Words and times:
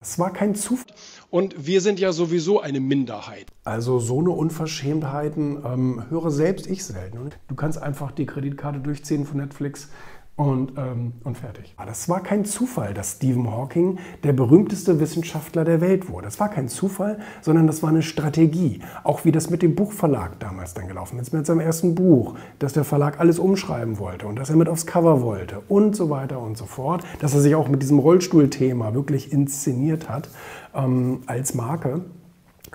Es 0.00 0.16
war 0.16 0.32
kein 0.32 0.54
Zufall. 0.54 0.94
Und 1.28 1.66
wir 1.66 1.80
sind 1.80 1.98
ja 1.98 2.12
sowieso 2.12 2.60
eine 2.60 2.78
Minderheit. 2.78 3.46
Also 3.64 3.98
so 3.98 4.20
eine 4.20 4.30
Unverschämtheiten 4.30 5.64
ähm, 5.64 6.04
höre 6.08 6.30
selbst 6.30 6.68
ich 6.68 6.84
selten. 6.84 7.30
Du 7.48 7.54
kannst 7.56 7.82
einfach 7.82 8.12
die 8.12 8.24
Kreditkarte 8.24 8.78
durchziehen 8.78 9.26
von 9.26 9.38
Netflix 9.38 9.90
und, 10.38 10.78
ähm, 10.78 11.14
und 11.24 11.36
fertig. 11.36 11.74
Aber 11.76 11.86
das 11.86 12.08
war 12.08 12.22
kein 12.22 12.44
Zufall, 12.44 12.94
dass 12.94 13.16
Stephen 13.16 13.50
Hawking 13.50 13.98
der 14.22 14.32
berühmteste 14.32 15.00
Wissenschaftler 15.00 15.64
der 15.64 15.80
Welt 15.80 16.08
wurde. 16.08 16.26
Das 16.26 16.38
war 16.38 16.48
kein 16.48 16.68
Zufall, 16.68 17.18
sondern 17.42 17.66
das 17.66 17.82
war 17.82 17.90
eine 17.90 18.02
Strategie. 18.02 18.80
Auch 19.02 19.24
wie 19.24 19.32
das 19.32 19.50
mit 19.50 19.62
dem 19.62 19.74
Buchverlag 19.74 20.38
damals 20.38 20.74
dann 20.74 20.86
gelaufen 20.86 21.18
ist, 21.18 21.32
mit 21.32 21.44
seinem 21.44 21.58
ersten 21.58 21.96
Buch, 21.96 22.36
dass 22.60 22.72
der 22.72 22.84
Verlag 22.84 23.18
alles 23.18 23.40
umschreiben 23.40 23.98
wollte 23.98 24.28
und 24.28 24.38
dass 24.38 24.48
er 24.48 24.56
mit 24.56 24.68
aufs 24.68 24.86
Cover 24.86 25.22
wollte 25.22 25.60
und 25.68 25.96
so 25.96 26.08
weiter 26.08 26.40
und 26.40 26.56
so 26.56 26.66
fort. 26.66 27.02
Dass 27.18 27.34
er 27.34 27.40
sich 27.40 27.56
auch 27.56 27.66
mit 27.66 27.82
diesem 27.82 27.98
Rollstuhlthema 27.98 28.94
wirklich 28.94 29.32
inszeniert 29.32 30.08
hat 30.08 30.28
ähm, 30.72 31.22
als 31.26 31.54
Marke 31.54 32.02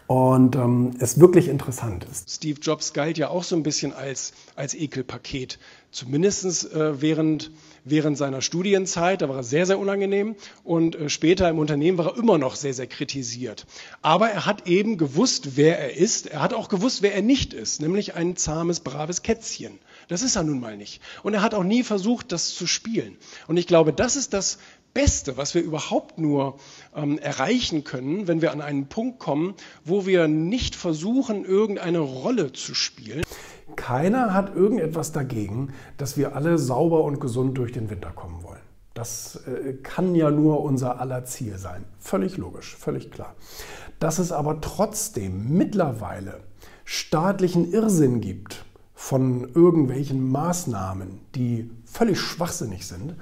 und 0.08 0.56
ähm, 0.56 0.92
es 1.00 1.20
wirklich 1.20 1.48
interessant 1.48 2.06
ist. 2.10 2.30
Steve 2.30 2.60
Jobs 2.62 2.94
galt 2.94 3.18
ja 3.18 3.30
auch 3.30 3.44
so 3.44 3.56
ein 3.56 3.64
bisschen 3.64 3.94
als, 3.94 4.34
als 4.56 4.74
Ekelpaket. 4.74 5.60
Zumindest 5.92 6.74
äh, 6.74 7.02
während, 7.02 7.52
während 7.86 8.18
seiner 8.18 8.42
Studienzeit, 8.42 9.22
da 9.22 9.30
war 9.30 9.38
er 9.38 9.44
sehr, 9.44 9.66
sehr 9.66 9.78
unangenehm 9.78 10.36
und 10.64 10.96
äh, 10.96 11.10
später 11.10 11.50
im 11.50 11.60
Unternehmen 11.60 11.98
war 11.98 12.08
er 12.08 12.18
immer 12.18 12.38
noch 12.38 12.56
sehr, 12.56 12.74
sehr 12.74 12.88
kritisiert. 12.88 13.66
Aber 14.02 14.30
er 14.30 14.46
hat 14.46 14.68
eben 14.68 14.98
gewusst, 14.98 15.56
wer 15.56 15.80
er 15.80 15.96
ist. 15.96 16.28
Er 16.28 16.41
hat 16.41 16.54
auch 16.54 16.70
gewusst, 16.70 17.02
wer 17.02 17.14
er 17.14 17.22
nicht 17.22 17.54
ist, 17.54 17.82
nämlich 17.82 18.16
ein 18.16 18.36
zahmes, 18.36 18.80
braves 18.80 19.22
Kätzchen. 19.22 19.78
Das 20.08 20.22
ist 20.22 20.36
er 20.36 20.44
nun 20.44 20.60
mal 20.60 20.78
nicht. 20.78 21.02
Und 21.22 21.34
er 21.34 21.41
hat 21.41 21.54
auch 21.54 21.64
nie 21.64 21.84
versucht, 21.84 22.32
das 22.32 22.54
zu 22.54 22.68
spielen. 22.68 23.18
Und 23.48 23.58
ich 23.58 23.68
glaube, 23.68 23.94
das 23.94 24.16
ist 24.16 24.34
das 24.34 24.58
Beste, 24.94 25.38
was 25.38 25.56
wir 25.56 25.64
überhaupt 25.64 26.20
nur 26.20 26.58
ähm, 26.96 27.18
erreichen 27.18 27.84
können, 27.84 28.28
wenn 28.28 28.42
wir 28.42 28.52
an 28.52 28.62
einen 28.62 28.88
Punkt 28.88 29.20
kommen, 29.20 29.56
wo 29.84 30.06
wir 30.06 30.28
nicht 30.28 30.76
versuchen, 30.76 31.46
irgendeine 31.46 32.00
Rolle 32.00 32.52
zu 32.54 32.76
spielen. 32.76 33.24
Keiner 33.76 34.34
hat 34.34 34.55
irgendetwas 34.55 35.12
dagegen, 35.12 35.74
dass 35.98 36.18
wir 36.18 36.35
alle 36.35 36.58
sauber 36.58 37.04
und 37.04 37.20
gesund 37.20 37.58
durch 37.58 37.72
den 37.72 37.90
Winter 37.90 38.12
kommen 38.12 38.44
wollen. 38.44 38.62
Das 38.94 39.40
äh, 39.48 39.74
kann 39.82 40.13
ja 40.13 40.30
nur 40.30 40.62
unser 40.62 41.00
aller 41.00 41.26
Ziel 41.26 41.57
sein. 41.57 41.85
Völlig 41.98 42.38
logisch, 42.38 42.76
völlig 42.76 43.10
klar. 43.10 43.35
Dass 44.00 44.20
es 44.20 44.32
aber 44.32 44.62
trotzdem 44.62 45.57
mittlerweile 45.57 46.41
staatlichen 46.85 47.72
Irrsinn 47.72 48.22
gibt 48.22 48.66
von 48.94 49.50
irgendwelchen 49.55 50.30
Maßnahmen, 50.32 51.20
die 51.35 51.72
völlig 51.85 52.20
schwachsinnig 52.20 52.85
sind, 52.85 53.16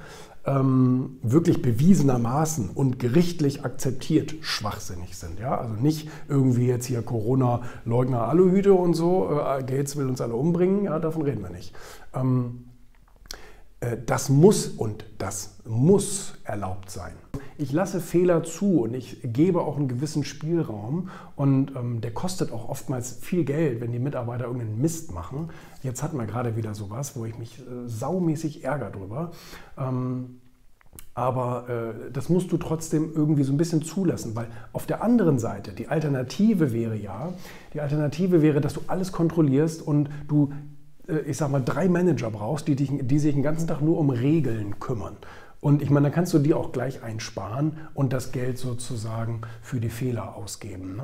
ähm, 0.46 1.18
wirklich 1.22 1.62
bewiesenermaßen 1.62 2.70
und 2.70 3.00
gerichtlich 3.00 3.64
akzeptiert 3.64 4.36
schwachsinnig 4.42 5.18
sind. 5.18 5.40
Ja? 5.40 5.58
Also 5.58 5.76
nicht 5.76 6.10
irgendwie 6.28 6.68
jetzt 6.68 6.86
hier 6.86 7.02
Corona-Leugner 7.02 8.28
Aluhüte 8.28 8.74
und 8.74 8.94
so, 8.94 9.30
äh, 9.30 9.64
Gates 9.64 9.96
will 9.98 10.08
uns 10.08 10.22
alle 10.22 10.36
umbringen, 10.36 10.86
ja, 10.86 11.00
davon 11.00 11.22
reden 11.24 11.44
wir 11.44 11.52
nicht. 11.52 11.74
Ähm, 12.14 12.66
äh, 12.66 12.71
das 14.06 14.30
muss 14.30 14.68
und 14.68 15.06
das 15.18 15.56
muss 15.66 16.36
erlaubt 16.44 16.92
sein. 16.92 17.14
Ich 17.62 17.72
lasse 17.72 18.00
Fehler 18.00 18.44
zu 18.44 18.82
und 18.82 18.96
ich 18.96 19.20
gebe 19.24 19.62
auch 19.62 19.78
einen 19.78 19.88
gewissen 19.88 20.24
Spielraum 20.24 21.10
und 21.36 21.76
ähm, 21.76 22.02
der 22.02 22.12
kostet 22.12 22.52
auch 22.52 22.70
oftmals 22.70 23.14
viel 23.22 23.44
Geld, 23.44 23.82
wenn 23.82 23.92
die 23.92 24.00
Mitarbeiter 24.00 24.46
irgendeinen 24.46 24.82
Mist 24.82 25.12
machen. 25.12 25.50
Jetzt 25.84 26.02
hatten 26.02 26.18
wir 26.18 26.26
gerade 26.26 26.56
wieder 26.56 26.74
sowas, 26.74 27.16
wo 27.16 27.26
ich 27.26 27.38
mich 27.38 27.60
äh, 27.60 27.88
saumäßig 27.88 28.64
ärgere 28.64 28.90
drüber. 28.90 29.32
Ähm, 29.78 30.42
aber 31.14 31.70
äh, 31.70 32.12
das 32.12 32.30
musst 32.30 32.52
du 32.52 32.58
trotzdem 32.58 33.12
irgendwie 33.14 33.44
so 33.44 33.54
ein 33.54 33.58
bisschen 33.58 33.84
zulassen, 33.84 34.36
weil 34.36 34.48
auf 34.74 34.88
der 34.88 35.04
anderen 35.04 35.38
Seite 35.38 35.72
die 35.72 35.88
Alternative 35.88 36.74
wäre 36.74 36.96
ja, 36.96 37.34
die 37.74 37.82
Alternative 37.82 38.42
wäre, 38.42 38.62
dass 38.62 38.74
du 38.74 38.82
alles 38.88 39.12
kontrollierst 39.12 39.82
und 39.82 40.10
du 40.28 40.52
äh, 40.52 40.81
ich 41.26 41.38
sag 41.38 41.50
mal, 41.50 41.64
drei 41.64 41.90
Manager 41.90 42.30
brauchst, 42.30 42.68
die, 42.68 42.76
dich, 42.76 42.92
die 43.02 43.20
sich 43.20 43.34
den 43.34 43.44
ganzen 43.44 43.68
Tag 43.68 43.82
nur 43.82 43.98
um 43.98 44.10
Regeln 44.10 44.80
kümmern. 44.80 45.18
Und 45.60 45.84
ich 45.84 45.92
meine, 45.92 46.06
dann 46.06 46.14
kannst 46.14 46.34
du 46.34 46.40
die 46.40 46.56
auch 46.56 46.72
gleich 46.72 47.04
einsparen 47.04 47.78
und 47.94 48.14
das 48.14 48.32
Geld 48.32 48.58
sozusagen 48.58 49.42
für 49.62 49.80
die 49.80 49.90
Fehler 49.90 50.36
ausgeben. 50.36 50.96
Ne? 50.96 51.00